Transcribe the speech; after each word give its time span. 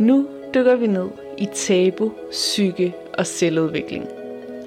Nu 0.00 0.26
dykker 0.54 0.76
vi 0.76 0.86
ned 0.86 1.08
i 1.38 1.48
tabu, 1.54 2.12
psyke 2.30 2.94
og 3.18 3.26
selvudvikling. 3.26 4.08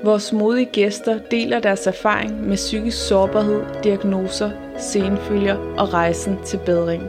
Vores 0.04 0.34
modige 0.34 0.70
gæster 0.74 1.20
deler 1.32 1.60
deres 1.60 1.88
erfaring 1.88 2.48
med 2.48 2.56
psykisk 2.56 3.08
sårbarhed, 3.08 3.62
diagnoser, 3.84 4.52
senfølger 4.80 5.56
og 5.78 5.94
rejsen 5.94 6.38
til 6.46 6.60
bedring. 6.66 7.04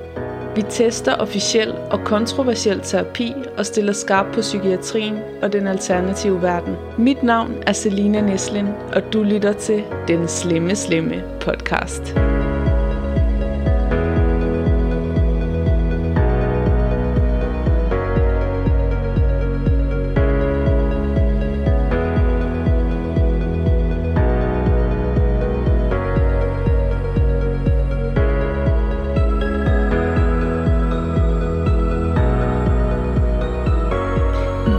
Vi 0.57 0.63
tester 0.71 1.15
officiel 1.15 1.75
og 1.91 2.01
kontroversiel 2.05 2.81
terapi 2.81 3.33
og 3.59 3.67
stiller 3.67 3.93
skarp 3.93 4.27
på 4.35 4.41
psykiatrien 4.41 5.19
og 5.43 5.53
den 5.53 5.67
alternative 5.67 6.43
verden. 6.43 6.77
Mit 6.99 7.23
navn 7.23 7.63
er 7.67 7.73
Selina 7.73 8.21
Neslin, 8.21 8.69
og 8.93 9.13
du 9.13 9.23
lytter 9.23 9.53
til 9.53 9.83
Den 10.09 10.29
Slemme 10.29 10.77
Slemme 10.77 11.23
podcast. 11.41 12.34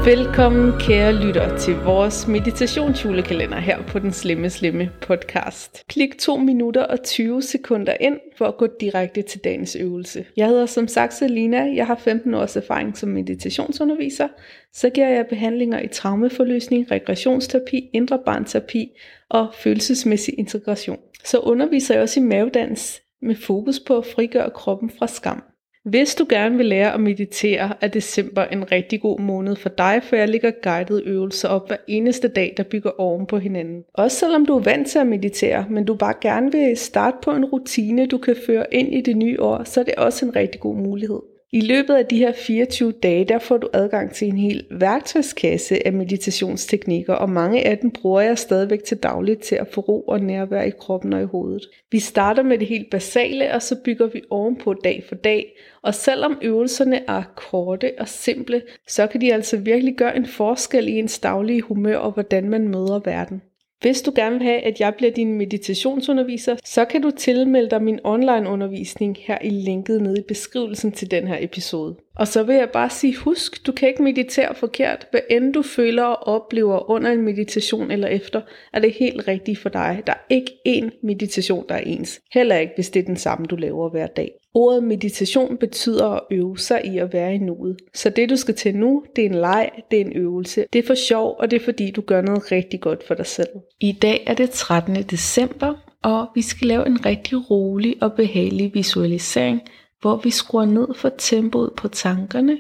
Velkommen 0.06 0.80
kære 0.80 1.14
lytter 1.14 1.58
til 1.58 1.76
vores 1.76 2.28
meditationsjulekalender 2.28 3.60
her 3.60 3.84
på 3.88 4.00
den 4.00 4.12
Slemme 4.12 4.50
Slemme 4.50 4.92
podcast. 5.02 5.84
Klik 5.88 6.18
2 6.18 6.38
minutter 6.38 6.84
og 6.84 7.04
20 7.04 7.42
sekunder 7.42 7.94
ind 8.00 8.20
for 8.38 8.46
at 8.46 8.58
gå 8.58 8.68
direkte 8.80 9.22
til 9.22 9.44
dagens 9.44 9.76
øvelse. 9.76 10.26
Jeg 10.38 10.48
hedder 10.48 10.66
som 10.66 10.88
sagt 10.88 11.14
Selina, 11.14 11.76
jeg 11.76 11.88
har 11.88 11.96
15 11.96 12.34
års 12.34 12.56
erfaring 12.56 12.98
som 12.98 13.10
meditationsunderviser. 13.10 14.28
Så 14.74 14.90
giver 14.90 15.10
jeg 15.10 15.26
behandlinger 15.30 15.80
i 15.80 15.88
traumeforløsning, 15.88 16.92
regressionsterapi, 16.92 17.90
indre 17.94 18.20
barnterapi 18.26 18.92
og 19.30 19.48
følelsesmæssig 19.54 20.40
integration. 20.40 21.00
Så 21.24 21.40
underviser 21.40 21.94
jeg 21.94 22.04
også 22.04 22.20
i 22.20 22.24
mavedans 22.24 23.02
med 23.22 23.36
fokus 23.36 23.80
på 23.80 23.98
at 23.98 24.06
frigøre 24.06 24.50
kroppen 24.50 24.92
fra 25.00 25.08
skam. 25.08 25.44
Hvis 25.86 26.16
du 26.16 26.26
gerne 26.30 26.58
vil 26.58 26.66
lære 26.66 26.94
at 26.94 27.00
meditere, 27.00 27.74
er 27.82 27.88
december 27.88 28.44
en 28.44 28.72
rigtig 28.72 29.02
god 29.02 29.20
måned 29.20 29.56
for 29.56 29.70
dig, 29.70 30.02
for 30.04 30.16
jeg 30.16 30.28
ligger 30.28 30.52
guidede 30.64 31.04
øvelser 31.06 31.50
op 31.50 31.68
hver 31.68 31.78
eneste 31.88 32.28
dag, 32.28 32.54
der 32.58 32.64
bygger 32.64 33.00
oven 33.00 33.26
på 33.26 33.38
hinanden. 33.38 33.84
Også 33.94 34.18
selvom 34.18 34.46
du 34.46 34.58
er 34.58 34.64
vant 34.64 34.88
til 34.88 35.00
at 35.00 35.08
meditere, 35.08 35.66
men 35.70 35.86
du 35.86 35.96
bare 35.96 36.14
gerne 36.22 36.52
vil 36.52 36.78
starte 36.78 37.18
på 37.24 37.32
en 37.32 37.46
rutine, 37.46 38.06
du 38.06 38.18
kan 38.18 38.36
føre 38.46 38.66
ind 38.72 38.94
i 38.94 39.02
det 39.02 39.18
nye 39.18 39.42
år, 39.42 39.64
så 39.64 39.80
er 39.80 39.84
det 39.84 39.96
også 39.96 40.26
en 40.26 40.36
rigtig 40.36 40.62
god 40.62 40.76
mulighed. 40.76 41.20
I 41.56 41.62
løbet 41.62 41.94
af 41.94 42.06
de 42.06 42.18
her 42.18 42.32
24 42.32 42.92
dage, 42.92 43.26
der 43.26 43.40
får 43.40 43.58
du 43.58 43.70
adgang 43.74 44.14
til 44.14 44.28
en 44.28 44.38
hel 44.38 44.66
værktøjskasse 44.72 45.88
af 45.88 45.94
meditationsteknikker, 45.94 47.14
og 47.14 47.30
mange 47.30 47.68
af 47.68 47.78
dem 47.78 47.92
bruger 47.92 48.22
jeg 48.22 48.38
stadigvæk 48.38 48.84
til 48.84 48.98
dagligt 48.98 49.42
til 49.42 49.56
at 49.56 49.68
få 49.68 49.82
ro 49.82 50.02
og 50.02 50.20
nærvær 50.20 50.62
i 50.62 50.70
kroppen 50.70 51.14
og 51.14 51.22
i 51.22 51.26
hovedet. 51.26 51.70
Vi 51.92 52.00
starter 52.00 52.44
med 52.44 52.58
det 52.58 52.68
helt 52.68 52.90
basale, 52.92 53.54
og 53.54 53.62
så 53.62 53.76
bygger 53.86 54.08
vi 54.08 54.22
ovenpå 54.30 54.74
dag 54.74 55.04
for 55.08 55.16
dag, 55.16 55.58
og 55.82 55.96
selvom 55.96 56.38
øvelserne 56.42 57.02
er 57.08 57.24
korte 57.36 57.92
og 58.00 58.08
simple, 58.08 58.62
så 58.88 59.08
kan 59.08 59.22
de 59.22 59.34
altså 59.34 59.58
virkelig 59.58 59.96
gøre 59.96 60.16
en 60.16 60.26
forskel 60.26 60.88
i 60.88 60.92
ens 60.92 61.20
daglige 61.20 61.62
humør 61.62 61.98
og 61.98 62.12
hvordan 62.12 62.50
man 62.50 62.68
møder 62.68 63.02
verden. 63.06 63.42
Hvis 63.86 64.02
du 64.02 64.12
gerne 64.16 64.36
vil 64.36 64.44
have, 64.44 64.62
at 64.62 64.80
jeg 64.80 64.94
bliver 64.98 65.12
din 65.12 65.34
meditationsunderviser, 65.34 66.56
så 66.64 66.86
kan 66.86 67.02
du 67.02 67.12
tilmelde 67.12 67.70
dig 67.70 67.84
min 67.84 68.00
online 68.04 68.50
undervisning 68.50 69.18
her 69.20 69.38
i 69.44 69.50
linket 69.50 70.02
nede 70.02 70.20
i 70.20 70.24
beskrivelsen 70.28 70.92
til 70.92 71.12
den 71.12 71.28
her 71.28 71.38
episode. 71.40 71.96
Og 72.16 72.28
så 72.28 72.44
vil 72.44 72.56
jeg 72.56 72.70
bare 72.74 72.90
sige, 72.90 73.16
husk, 73.16 73.68
du 73.68 73.72
kan 73.72 73.88
ikke 73.90 74.04
meditere 74.04 74.56
forkert. 74.56 75.08
Hvad 75.12 75.22
end 75.30 75.54
du 75.54 75.62
føler 75.62 76.04
og 76.04 76.28
oplever 76.28 76.90
under 76.90 77.12
en 77.12 77.22
meditation 77.22 77.92
eller 77.92 78.08
efter, 78.08 78.42
er 78.74 78.80
det 78.80 78.94
helt 78.94 79.28
rigtigt 79.28 79.60
for 79.60 79.70
dig. 79.70 80.04
Der 80.08 80.14
er 80.14 80.34
ikke 80.34 80.52
én 80.68 81.00
meditation, 81.04 81.66
der 81.70 81.76
er 81.76 81.80
ens. 81.80 82.20
Heller 82.34 82.58
ikke, 82.58 82.74
hvis 82.76 82.90
det 82.90 83.00
er 83.00 83.06
den 83.06 83.18
samme, 83.18 83.46
du 83.46 83.56
laver 83.56 83.90
hver 83.90 84.08
dag. 84.08 84.32
Ordet 84.54 84.84
meditation 84.84 85.58
betyder 85.58 86.06
at 86.06 86.22
øve 86.32 86.58
sig 86.58 86.82
i 86.86 86.98
at 86.98 87.14
være 87.14 87.36
i 87.36 87.38
nuet. 87.38 87.78
Så 87.94 88.10
det 88.10 88.30
du 88.30 88.36
skal 88.36 88.56
til 88.56 88.76
nu, 88.76 89.04
det 89.16 89.26
er 89.26 89.30
en 89.30 89.36
leg, 89.36 89.70
det 89.92 90.02
er 90.02 90.06
en 90.06 90.14
øvelse. 90.16 90.66
Det 90.74 90.80
er 90.80 90.88
for 90.88 90.96
sjov, 90.96 91.36
og 91.40 91.52
det 91.52 91.62
er 91.62 91.66
fordi 91.66 91.92
du 91.92 92.02
gør 92.02 92.22
noget 92.22 92.52
rigtig 92.52 92.82
godt 92.82 93.08
for 93.08 93.14
dig 93.14 93.26
selv. 93.26 93.50
I 93.80 93.92
dag 93.92 94.24
er 94.28 94.34
det 94.34 94.50
13. 94.50 94.96
december, 94.96 95.74
og 96.04 96.28
vi 96.36 96.42
skal 96.42 96.68
lave 96.68 96.88
en 96.88 97.06
rigtig 97.06 97.52
rolig 97.52 97.96
og 98.02 98.14
behagelig 98.14 98.72
visualisering, 98.74 99.62
hvor 100.02 100.16
vi 100.16 100.30
skruer 100.30 100.66
ned 100.66 100.88
for 100.96 101.12
tempoet 101.18 101.74
på 101.78 101.88
tankerne, 101.88 102.58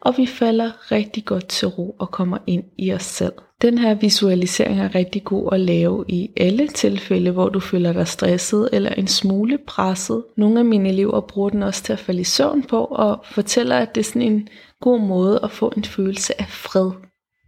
og 0.00 0.14
vi 0.16 0.26
falder 0.26 0.92
rigtig 0.92 1.24
godt 1.24 1.48
til 1.48 1.68
ro 1.68 1.96
og 1.98 2.10
kommer 2.10 2.38
ind 2.46 2.64
i 2.78 2.92
os 2.92 3.02
selv. 3.02 3.32
Den 3.62 3.78
her 3.78 3.94
visualisering 3.94 4.80
er 4.80 4.94
rigtig 4.94 5.24
god 5.24 5.48
at 5.52 5.60
lave 5.60 6.04
i 6.08 6.30
alle 6.36 6.68
tilfælde, 6.68 7.30
hvor 7.30 7.48
du 7.48 7.60
føler 7.60 7.92
dig 7.92 8.08
stresset 8.08 8.68
eller 8.72 8.90
en 8.90 9.06
smule 9.06 9.58
presset. 9.66 10.24
Nogle 10.36 10.58
af 10.58 10.64
mine 10.64 10.88
elever 10.88 11.20
bruger 11.20 11.50
den 11.50 11.62
også 11.62 11.82
til 11.82 11.92
at 11.92 11.98
falde 11.98 12.20
i 12.20 12.24
søvn 12.24 12.62
på 12.62 12.84
og 12.84 13.24
fortæller, 13.24 13.78
at 13.78 13.94
det 13.94 14.00
er 14.00 14.04
sådan 14.04 14.22
en 14.22 14.48
god 14.80 15.00
måde 15.00 15.40
at 15.42 15.50
få 15.50 15.72
en 15.76 15.84
følelse 15.84 16.40
af 16.40 16.48
fred 16.48 16.90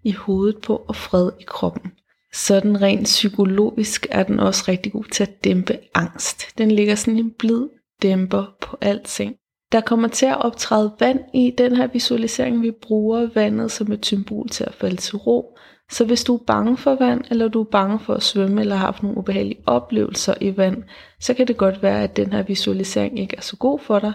i 0.05 0.13
hovedet 0.13 0.59
på 0.63 0.85
og 0.89 0.97
fred 0.97 1.31
i 1.41 1.45
kroppen. 1.47 1.93
Sådan 2.35 2.83
rent 2.83 3.05
psykologisk 3.05 4.07
er 4.11 4.23
den 4.23 4.41
også 4.41 4.65
rigtig 4.69 4.93
god 4.93 5.05
til 5.05 5.23
at 5.23 5.45
dæmpe 5.45 5.79
angst. 5.95 6.59
Den 6.59 6.71
ligger 6.71 6.95
sådan 6.95 7.19
en 7.19 7.31
blid 7.39 7.63
dæmper 8.03 8.45
på 8.61 8.77
alting. 8.81 9.35
Der 9.73 9.81
kommer 9.81 10.09
til 10.09 10.27
at 10.27 10.45
optræde 10.45 10.93
vand 11.01 11.21
i 11.35 11.55
den 11.59 11.77
her 11.77 11.87
visualisering. 11.87 12.63
Vi 12.63 12.71
bruger 12.83 13.29
vandet 13.35 13.73
som 13.73 13.93
et 13.93 14.07
symbol 14.07 14.49
til 14.49 14.65
at 14.65 14.75
falde 14.75 14.97
til 14.97 15.17
ro. 15.17 15.59
Så 15.91 16.05
hvis 16.05 16.25
du 16.25 16.35
er 16.35 16.45
bange 16.47 16.77
for 16.77 16.95
vand, 16.95 17.25
eller 17.31 17.49
du 17.49 17.61
er 17.61 17.71
bange 17.73 17.99
for 17.99 18.15
at 18.15 18.23
svømme, 18.23 18.61
eller 18.61 18.77
har 18.77 18.87
haft 18.87 19.03
nogle 19.03 19.19
ubehagelige 19.19 19.63
oplevelser 19.67 20.35
i 20.41 20.57
vand, 20.57 20.83
så 21.21 21.35
kan 21.35 21.47
det 21.49 21.57
godt 21.57 21.83
være, 21.83 22.03
at 22.03 22.17
den 22.17 22.33
her 22.33 22.43
visualisering 22.43 23.19
ikke 23.19 23.37
er 23.37 23.41
så 23.41 23.57
god 23.57 23.79
for 23.79 23.99
dig. 23.99 24.13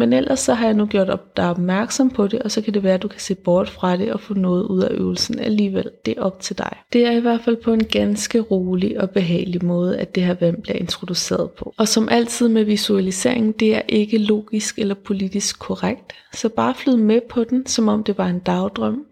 Men 0.00 0.12
ellers 0.12 0.40
så 0.40 0.54
har 0.54 0.66
jeg 0.66 0.74
nu 0.74 0.86
gjort 0.86 1.10
op, 1.10 1.36
dig 1.36 1.50
opmærksom 1.50 2.10
på 2.10 2.26
det, 2.26 2.42
og 2.42 2.50
så 2.50 2.62
kan 2.62 2.74
det 2.74 2.82
være, 2.82 2.94
at 2.94 3.02
du 3.02 3.08
kan 3.08 3.20
se 3.20 3.34
bort 3.34 3.68
fra 3.68 3.96
det 3.96 4.12
og 4.12 4.20
få 4.20 4.34
noget 4.34 4.64
ud 4.64 4.82
af 4.82 4.94
øvelsen 4.94 5.38
alligevel. 5.38 5.90
Det 6.06 6.14
er 6.18 6.22
op 6.22 6.40
til 6.40 6.58
dig. 6.58 6.76
Det 6.92 7.06
er 7.06 7.10
i 7.10 7.20
hvert 7.20 7.40
fald 7.40 7.56
på 7.56 7.72
en 7.72 7.84
ganske 7.84 8.40
rolig 8.40 9.00
og 9.00 9.10
behagelig 9.10 9.64
måde, 9.64 9.98
at 9.98 10.14
det 10.14 10.22
her 10.22 10.34
vand 10.40 10.62
bliver 10.62 10.76
introduceret 10.76 11.50
på. 11.50 11.74
Og 11.78 11.88
som 11.88 12.08
altid 12.08 12.48
med 12.48 12.64
visualisering, 12.64 13.60
det 13.60 13.76
er 13.76 13.82
ikke 13.88 14.18
logisk 14.18 14.78
eller 14.78 14.94
politisk 14.94 15.58
korrekt. 15.58 16.12
Så 16.32 16.48
bare 16.48 16.74
flyd 16.74 16.96
med 16.96 17.20
på 17.30 17.44
den, 17.44 17.66
som 17.66 17.88
om 17.88 18.04
det 18.04 18.18
var 18.18 18.26
en 18.26 18.38
dagdrøm, 18.38 19.04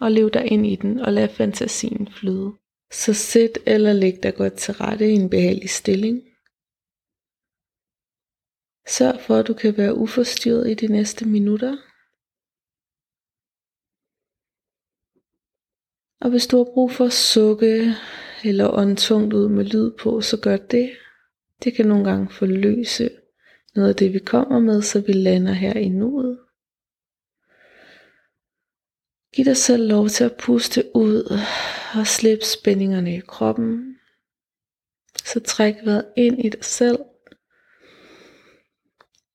og 0.00 0.12
lev 0.12 0.30
dig 0.30 0.52
ind 0.52 0.66
i 0.66 0.76
den 0.76 1.00
og 1.00 1.12
lad 1.12 1.28
fantasien 1.28 2.08
flyde. 2.20 2.50
Så 2.92 3.12
sæt 3.12 3.58
eller 3.66 3.92
læg 3.92 4.22
dig 4.22 4.34
godt 4.34 4.52
til 4.52 4.74
rette 4.74 5.10
i 5.10 5.14
en 5.14 5.30
behagelig 5.30 5.70
stilling. 5.70 6.20
Sørg 8.96 9.20
for, 9.20 9.36
at 9.36 9.46
du 9.46 9.54
kan 9.54 9.76
være 9.76 9.94
uforstyrret 9.94 10.70
i 10.70 10.74
de 10.74 10.86
næste 10.86 11.24
minutter. 11.24 11.76
Og 16.20 16.30
hvis 16.30 16.46
du 16.46 16.56
har 16.56 16.64
brug 16.74 16.90
for 16.90 17.04
at 17.04 17.12
sukke 17.12 17.94
eller 18.44 18.78
ånde 18.78 18.96
tungt 18.96 19.32
ud 19.34 19.48
med 19.48 19.64
lyd 19.64 19.90
på, 20.02 20.20
så 20.20 20.40
gør 20.42 20.56
det. 20.56 20.90
Det 21.64 21.74
kan 21.74 21.86
nogle 21.86 22.04
gange 22.04 22.30
forløse 22.30 23.10
noget 23.74 23.88
af 23.88 23.96
det, 23.96 24.12
vi 24.12 24.18
kommer 24.18 24.58
med, 24.60 24.82
så 24.82 25.00
vi 25.00 25.12
lander 25.12 25.52
her 25.52 25.74
i 25.74 25.88
nuet. 25.88 26.38
Giv 29.34 29.44
dig 29.44 29.56
selv 29.56 29.88
lov 29.88 30.08
til 30.08 30.24
at 30.24 30.36
puste 30.36 30.84
ud 30.94 31.38
og 31.98 32.06
slippe 32.06 32.44
spændingerne 32.44 33.16
i 33.16 33.20
kroppen. 33.20 33.96
Så 35.24 35.40
træk 35.40 35.74
vejret 35.84 36.12
ind 36.16 36.44
i 36.44 36.48
dig 36.48 36.64
selv 36.64 36.98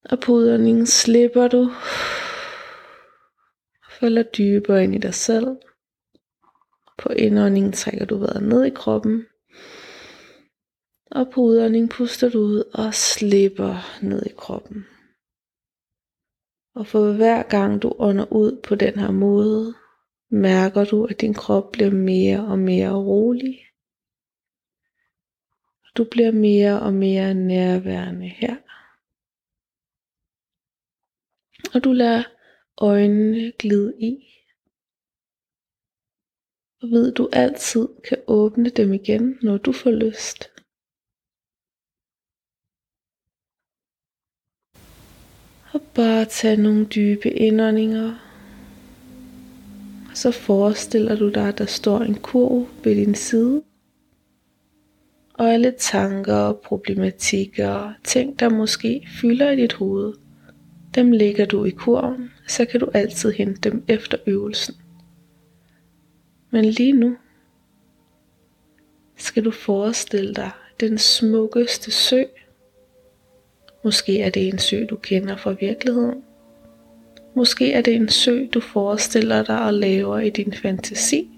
og 0.10 0.20
på 0.20 0.32
udåndingen 0.32 0.86
slipper 0.86 1.48
du. 1.48 1.72
Falder 4.00 4.24
dybere 4.24 4.84
ind 4.84 4.96
i 4.96 4.98
dig 4.98 5.14
selv. 5.14 5.48
På 6.98 7.10
indåndingen 7.10 7.72
trækker 7.72 8.06
du 8.06 8.18
vejret 8.18 8.44
ned 8.44 8.66
i 8.66 8.70
kroppen. 8.70 9.26
Og 11.12 11.32
på 11.34 11.42
udåndingen 11.42 11.90
puster 11.90 12.30
du 12.30 12.40
ud 12.40 12.64
og 12.74 12.94
slipper 12.94 13.76
ned 14.02 14.26
i 14.26 14.34
kroppen. 14.38 14.86
Og 16.76 16.88
for 16.88 17.14
hver 17.14 17.44
gang 17.44 17.82
du 17.82 17.96
ånder 18.00 18.34
ud 18.34 18.62
på 18.64 18.76
den 18.76 19.00
her 19.00 19.12
måde, 19.12 19.74
mærker 20.32 20.86
du, 20.86 21.06
at 21.06 21.22
din 21.22 21.34
krop 21.34 21.72
bliver 21.72 21.92
mere 21.92 22.48
og 22.48 22.60
mere 22.60 22.94
rolig. 22.94 23.60
Du 25.98 26.04
bliver 26.12 26.32
mere 26.32 26.82
og 26.82 26.94
mere 26.94 27.34
nærværende 27.34 28.28
her 28.28 28.56
og 31.74 31.84
du 31.84 31.92
lader 31.92 32.24
øjnene 32.78 33.52
glide 33.60 33.94
i. 34.00 34.12
Og 36.82 36.90
ved 36.92 37.12
du 37.12 37.30
altid 37.34 37.88
kan 38.08 38.18
åbne 38.28 38.70
dem 38.70 38.94
igen, 38.94 39.38
når 39.42 39.58
du 39.58 39.72
får 39.72 39.92
lyst. 39.92 40.52
Og 45.74 45.82
bare 45.96 46.26
tag 46.26 46.58
nogle 46.58 46.86
dybe 46.86 47.30
indåndinger 47.30 48.26
så 50.16 50.32
forestiller 50.32 51.16
du 51.16 51.30
dig, 51.30 51.48
at 51.48 51.58
der 51.58 51.66
står 51.66 52.00
en 52.00 52.16
kurv 52.16 52.68
ved 52.84 52.96
din 52.96 53.16
side. 53.16 53.64
Og 55.34 55.54
alle 55.54 55.74
tanker, 55.78 56.54
problematikker, 56.54 57.94
ting 58.04 58.40
der 58.40 58.50
måske 58.50 59.08
fylder 59.22 59.52
i 59.52 59.56
dit 59.56 59.74
hoved, 59.74 60.14
dem 60.96 61.12
lægger 61.12 61.46
du 61.46 61.66
i 61.66 61.70
kurven, 61.70 62.32
så 62.48 62.66
kan 62.66 62.80
du 62.80 62.90
altid 62.94 63.32
hente 63.32 63.70
dem 63.70 63.84
efter 63.88 64.18
øvelsen. 64.26 64.76
Men 66.52 66.66
lige 66.66 66.94
nu 66.94 67.18
skal 69.18 69.46
du 69.46 69.52
forestille 69.52 70.34
dig 70.34 70.52
den 70.80 70.98
smukkeste 70.98 71.92
sø. 71.92 72.24
Måske 73.84 74.22
er 74.22 74.30
det 74.30 74.48
en 74.48 74.60
sø, 74.60 74.86
du 74.90 74.96
kender 74.96 75.38
fra 75.38 75.52
virkeligheden. 75.52 76.24
Måske 77.36 77.74
er 77.74 77.82
det 77.82 77.96
en 77.96 78.10
sø, 78.10 78.46
du 78.54 78.60
forestiller 78.60 79.44
dig 79.44 79.66
og 79.66 79.74
laver 79.74 80.20
i 80.20 80.30
din 80.30 80.54
fantasi. 80.54 81.30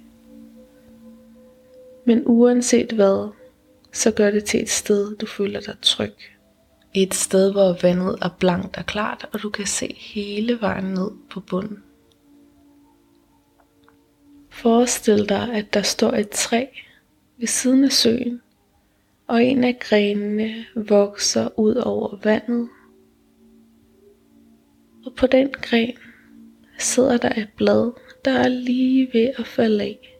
Men 2.05 2.23
uanset 2.25 2.91
hvad, 2.91 3.29
så 3.93 4.11
gør 4.11 4.31
det 4.31 4.43
til 4.45 4.61
et 4.61 4.69
sted, 4.69 5.15
du 5.15 5.25
føler 5.25 5.59
dig 5.59 5.75
tryg. 5.81 6.13
Et 6.99 7.13
sted, 7.13 7.51
hvor 7.51 7.77
vandet 7.81 8.17
er 8.21 8.29
blankt 8.39 8.77
og 8.77 8.85
klart, 8.85 9.25
og 9.33 9.41
du 9.41 9.49
kan 9.49 9.65
se 9.65 9.95
hele 9.97 10.61
vejen 10.61 10.83
ned 10.83 11.11
på 11.29 11.39
bunden. 11.39 11.83
Forestil 14.49 15.29
dig, 15.29 15.53
at 15.53 15.73
der 15.73 15.81
står 15.81 16.11
et 16.11 16.29
træ 16.29 16.65
ved 17.37 17.47
siden 17.47 17.83
af 17.83 17.91
søen, 17.91 18.41
og 19.27 19.43
en 19.43 19.63
af 19.63 19.77
grenene 19.79 20.65
vokser 20.75 21.59
ud 21.59 21.75
over 21.75 22.17
vandet. 22.23 22.69
Og 25.05 25.13
på 25.15 25.27
den 25.27 25.49
gren 25.61 25.97
sidder 26.79 27.17
der 27.17 27.29
et 27.29 27.49
blad, 27.57 27.91
der 28.25 28.31
er 28.31 28.47
lige 28.47 29.09
ved 29.13 29.33
at 29.37 29.47
falde 29.47 29.83
af. 29.83 30.19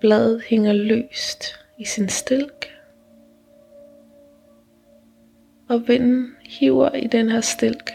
Bladet 0.00 0.42
hænger 0.42 0.72
løst 0.72 1.44
i 1.78 1.84
sin 1.84 2.08
stilk, 2.08 2.73
og 5.74 5.88
vinden 5.88 6.36
hiver 6.44 6.94
i 6.94 7.06
den 7.06 7.30
her 7.30 7.40
stilk. 7.40 7.90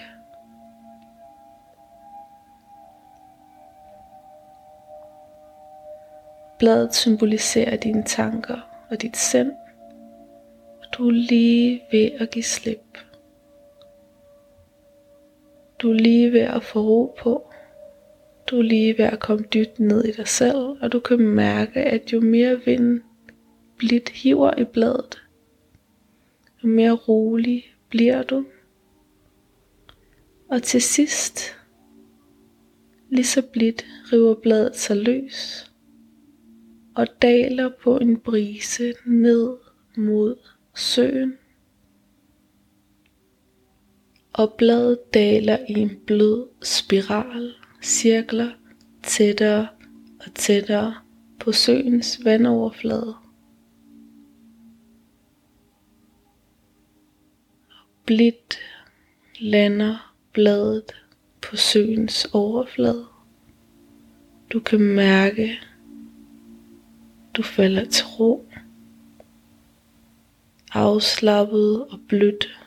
Bladet 6.60 6.96
symboliserer 6.96 7.76
dine 7.76 8.04
tanker 8.04 8.86
og 8.90 9.02
dit 9.02 9.18
sind, 9.18 9.52
og 10.82 10.86
du 10.98 11.08
er 11.08 11.12
lige 11.12 11.82
ved 11.92 12.12
at 12.20 12.32
give 12.32 12.44
slip. 12.44 12.98
Du 15.80 15.90
er 15.90 15.94
lige 15.94 16.34
ved 16.34 16.42
at 16.42 16.64
få 16.64 16.80
ro 16.82 17.16
på. 17.20 17.52
Du 18.48 18.58
er 18.58 18.64
lige 18.64 18.98
ved 18.98 19.06
at 19.06 19.20
komme 19.20 19.46
dybt 19.54 19.80
ned 19.80 20.06
i 20.06 20.12
dig 20.12 20.28
selv, 20.28 20.58
og 20.58 20.92
du 20.92 21.00
kan 21.00 21.20
mærke, 21.20 21.80
at 21.80 22.14
jo 22.14 22.22
mere 22.22 22.60
vinden 22.66 23.04
blidt 23.78 24.10
hiver 24.10 24.58
i 24.58 24.64
bladet, 24.64 25.22
jo 26.64 26.70
mere 26.70 26.92
rolig 26.92 27.76
bliver 27.90 28.24
du. 28.24 28.46
Og 30.50 30.64
til 30.64 30.82
sidst, 30.82 31.40
lige 33.10 33.26
så 33.26 33.42
blidt 33.42 33.86
river 34.14 34.36
bladet 34.36 34.76
sig 34.76 34.98
løs 34.98 35.70
og 36.96 37.08
daler 37.22 37.70
på 37.84 37.98
en 37.98 38.20
brise 38.20 38.94
ned 39.06 39.58
mod 39.98 40.36
søen. 40.76 41.34
Og 44.34 44.54
bladet 44.58 45.14
daler 45.14 45.58
i 45.70 45.74
en 45.74 46.00
blød 46.08 46.48
spiral, 46.62 47.54
cirkler 47.84 48.52
tættere 49.04 49.68
og 50.20 50.34
tættere 50.36 50.96
på 51.40 51.52
søens 51.52 52.26
vandoverflade. 52.26 53.16
Blidt 58.10 58.60
lander 59.40 60.16
bladet 60.34 60.96
på 61.42 61.56
søens 61.56 62.26
overflade. 62.34 63.06
Du 64.54 64.60
kan 64.60 64.80
mærke, 64.80 65.60
du 67.34 67.44
falder 67.44 67.86
til 67.86 68.06
ro, 68.06 68.50
afslappet 70.74 71.86
og 71.86 72.00
blødt, 72.08 72.60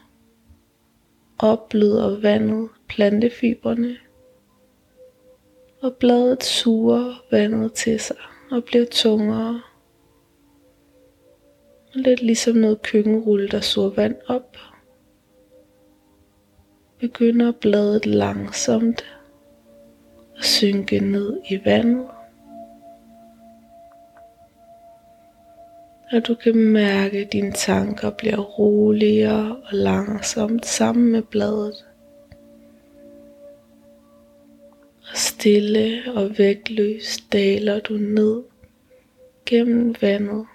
opbløder 1.39 2.21
vandet 2.21 2.69
plantefiberne, 2.89 3.97
og 5.81 5.95
bladet 5.95 6.45
suger 6.45 7.25
vandet 7.31 7.73
til 7.73 8.01
sig 8.01 8.17
og 8.51 8.65
bliver 8.65 8.87
tungere. 8.91 9.63
Lidt 11.95 12.23
ligesom 12.23 12.57
noget 12.57 12.83
køkkenrulle, 12.83 13.49
der 13.49 13.61
suger 13.61 13.91
vand 13.91 14.17
op. 14.27 14.57
Begynder 17.03 17.53
bladet 17.53 18.07
langsomt 18.07 19.05
at 20.39 20.45
synke 20.45 21.01
ned 21.01 21.41
i 21.51 21.61
vandet. 21.65 22.07
og 26.13 26.29
du 26.29 26.35
kan 26.35 26.57
mærke, 26.57 27.19
at 27.19 27.33
dine 27.33 27.53
tanker 27.53 28.11
bliver 28.11 28.39
roligere 28.39 29.57
og 29.57 29.73
langsomt 29.73 30.67
sammen 30.67 31.13
med 31.13 31.23
bladet. 31.23 31.87
Og 35.11 35.17
stille 35.17 36.03
og 36.15 36.39
vægtløst 36.39 37.33
daler 37.33 37.81
du 37.81 37.95
ned 37.95 38.43
gennem 39.47 39.95
vandet 40.01 40.47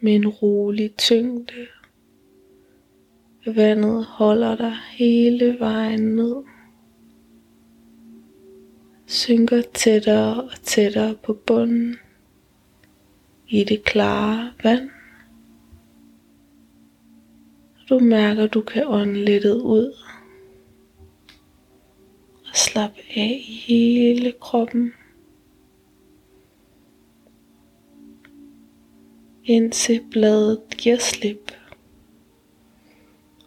med 0.00 0.14
en 0.14 0.28
rolig 0.28 0.94
tyngde. 0.96 1.66
Vandet 3.54 4.04
holder 4.04 4.56
dig 4.56 4.76
hele 4.90 5.56
vejen 5.60 6.00
ned. 6.00 6.44
Synker 9.06 9.62
tættere 9.74 10.42
og 10.42 10.60
tættere 10.62 11.14
på 11.14 11.32
bunden 11.32 11.96
i 13.48 13.64
det 13.64 13.84
klare 13.84 14.52
vand. 14.62 14.90
Du 17.88 17.98
mærker, 17.98 18.44
at 18.44 18.54
du 18.54 18.60
kan 18.60 18.86
ånde 18.86 19.24
lettet 19.24 19.60
ud 19.60 19.94
og 22.48 22.56
slappe 22.56 23.00
af 23.16 23.44
i 23.48 23.54
hele 23.66 24.32
kroppen. 24.40 24.92
Indtil 29.44 30.00
bladet 30.10 30.60
giver 30.78 30.98
slip 30.98 31.52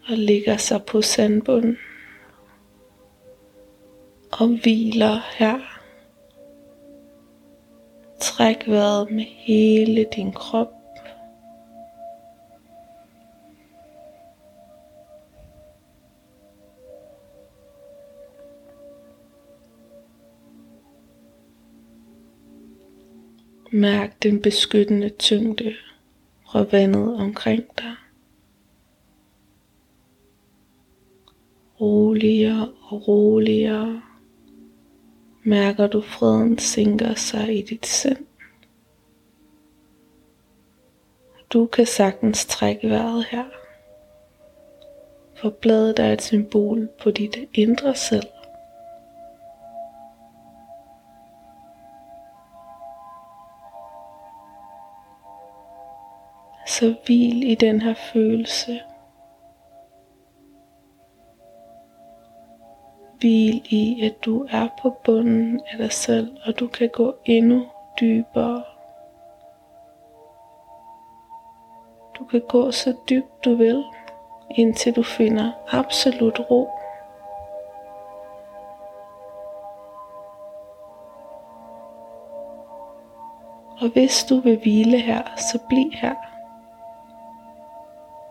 og 0.10 0.18
ligger 0.18 0.58
sig 0.58 0.84
på 0.84 1.02
sandbunden 1.02 1.78
og 4.32 4.48
hviler 4.48 5.20
her. 5.38 5.60
Træk 8.22 8.68
vejret 8.68 9.12
med 9.12 9.24
hele 9.24 10.06
din 10.16 10.32
krop. 10.32 10.68
Mærk 23.72 24.24
den 24.24 24.42
beskyttende 24.42 25.10
tyngde 25.10 25.76
fra 26.46 26.66
vandet 26.72 27.16
omkring 27.16 27.64
dig. 27.78 27.96
Roligere 31.82 32.70
og 32.90 33.08
roligere 33.08 34.02
mærker 35.44 35.88
du 35.88 36.02
freden 36.02 36.58
sænker 36.58 37.14
sig 37.14 37.58
i 37.58 37.62
dit 37.62 37.86
sind. 37.86 38.26
Du 41.54 41.66
kan 41.66 41.86
sagtens 41.86 42.46
trække 42.46 42.90
vejret 42.90 43.26
her, 43.26 43.46
for 45.36 45.50
bladet 45.50 46.00
er 46.00 46.14
et 46.14 46.22
symbol 46.22 46.90
på 47.04 47.12
dit 47.12 47.38
indre 47.54 47.96
selv. 47.96 48.28
Så 56.68 56.96
hvil 57.06 57.52
i 57.52 57.56
den 57.56 57.82
her 57.82 57.94
følelse 58.14 58.80
Hvil 63.20 63.62
i, 63.70 64.02
at 64.04 64.26
du 64.26 64.48
er 64.50 64.68
på 64.82 64.96
bunden 65.04 65.62
af 65.72 65.78
dig 65.78 65.92
selv, 65.92 66.38
og 66.46 66.60
du 66.60 66.68
kan 66.68 66.90
gå 66.90 67.16
endnu 67.26 67.66
dybere. 68.02 68.64
Du 72.20 72.26
kan 72.26 72.42
gå 72.50 72.72
så 72.72 72.94
dybt 73.10 73.46
du 73.46 73.56
vil, 73.56 73.84
indtil 74.56 74.96
du 74.96 75.04
finder 75.04 75.52
absolut 75.72 76.40
ro. 76.40 76.70
Og 83.82 83.90
hvis 83.94 84.24
du 84.30 84.40
vil 84.40 84.60
hvile 84.60 85.00
her, 85.00 85.24
så 85.38 85.60
bliv 85.70 85.92
her. 85.94 86.16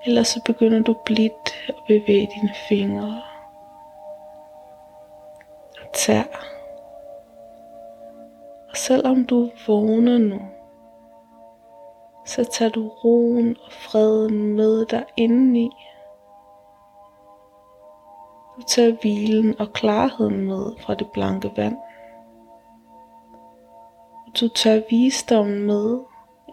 Ellers 0.07 0.29
så 0.29 0.41
begynder 0.45 0.83
du 0.83 0.97
blidt 1.05 1.69
at 1.69 1.75
bevæge 1.87 2.29
dine 2.35 2.55
fingre 2.69 3.28
og 5.89 5.95
tær. 5.95 6.23
Og 8.71 8.77
selvom 8.77 9.25
du 9.25 9.51
vågner 9.67 10.19
nu, 10.19 10.41
så 12.27 12.45
tager 12.45 12.71
du 12.71 12.89
roen 12.89 13.57
og 13.65 13.73
freden 13.73 14.57
med 14.57 14.87
dig 14.87 15.05
indeni. 15.17 15.71
Du 18.57 18.63
tager 18.63 18.97
hvilen 19.01 19.61
og 19.61 19.73
klarheden 19.73 20.47
med 20.47 20.73
fra 20.81 20.95
det 20.95 21.11
blanke 21.11 21.51
vand. 21.57 21.77
Du 24.41 24.49
tager 24.49 24.83
visdommen 24.91 25.63
med 25.67 25.99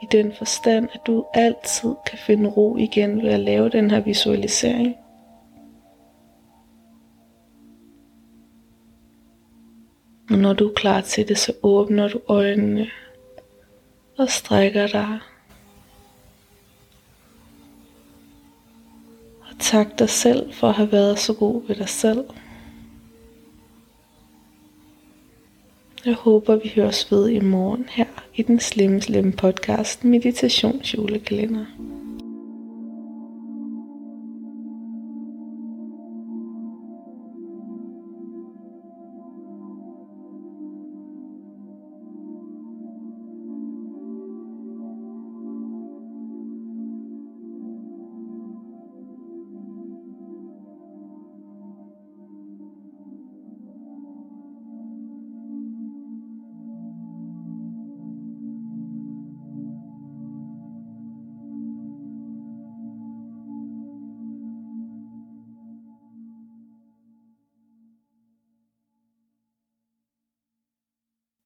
i 0.02 0.06
den 0.12 0.34
forstand, 0.34 0.90
at 0.94 1.02
du 1.08 1.26
altid 1.34 1.96
kan 2.06 2.18
finde 2.18 2.50
ro 2.50 2.78
igen 2.78 3.22
ved 3.22 3.30
at 3.30 3.40
lave 3.40 3.70
den 3.70 3.92
her 3.92 4.00
visualisering. 4.00 4.96
Og 10.36 10.42
når 10.42 10.54
du 10.54 10.70
er 10.70 10.74
klar 10.74 11.02
til 11.02 11.28
det, 11.28 11.38
så 11.38 11.54
åbner 11.64 12.08
du 12.08 12.22
øjnene 12.28 12.90
og 14.18 14.30
strækker 14.30 14.88
dig. 14.88 15.20
Og 19.42 19.60
tak 19.60 20.00
dig 20.00 20.10
selv 20.10 20.54
for 20.54 20.70
at 20.70 20.74
have 20.74 20.92
været 20.92 21.20
så 21.20 21.34
god 21.34 21.68
ved 21.68 21.76
dig 21.76 21.90
selv. 21.90 22.26
Jeg 26.06 26.14
håber, 26.14 26.56
vi 26.56 26.72
høres 26.76 27.12
ved 27.12 27.30
i 27.30 27.40
morgen 27.40 27.86
her 27.90 28.28
i 28.36 28.42
den 28.42 28.60
slemme, 28.60 29.02
slemme 29.02 29.32
podcast 29.32 30.04
Meditationsjulekalender. 30.04 31.66